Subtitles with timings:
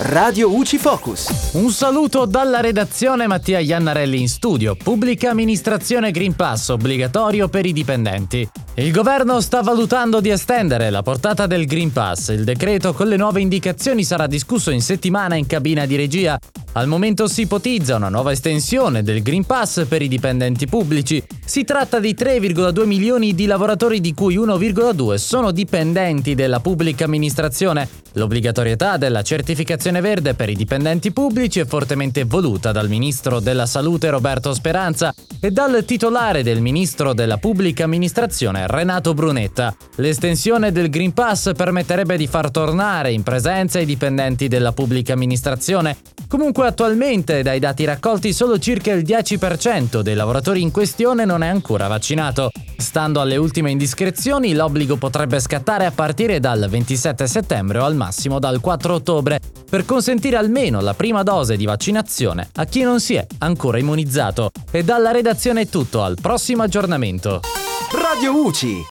[0.00, 1.50] Radio UCI Focus.
[1.54, 4.76] Un saluto dalla redazione Mattia Iannarelli in studio.
[4.76, 8.48] Pubblica amministrazione Green Pass obbligatorio per i dipendenti.
[8.74, 12.28] Il governo sta valutando di estendere la portata del Green Pass.
[12.28, 16.38] Il decreto con le nuove indicazioni sarà discusso in settimana in cabina di regia.
[16.78, 21.20] Al momento si ipotizza una nuova estensione del Green Pass per i dipendenti pubblici.
[21.44, 27.88] Si tratta di 3,2 milioni di lavoratori di cui 1,2 sono dipendenti della pubblica amministrazione.
[28.12, 34.10] L'obbligatorietà della certificazione verde per i dipendenti pubblici è fortemente voluta dal ministro della Salute
[34.10, 39.74] Roberto Speranza e dal titolare del ministro della pubblica amministrazione Renato Brunetta.
[39.96, 45.96] L'estensione del Green Pass permetterebbe di far tornare in presenza i dipendenti della pubblica amministrazione.
[46.28, 51.48] Comunque attualmente dai dati raccolti solo circa il 10% dei lavoratori in questione non è
[51.48, 52.50] ancora vaccinato.
[52.76, 58.38] Stando alle ultime indiscrezioni, l'obbligo potrebbe scattare a partire dal 27 settembre o al massimo
[58.38, 63.14] dal 4 ottobre, per consentire almeno la prima dose di vaccinazione a chi non si
[63.14, 64.50] è ancora immunizzato.
[64.70, 67.40] E dalla redazione è tutto, al prossimo aggiornamento.
[67.90, 68.84] Radio UCI.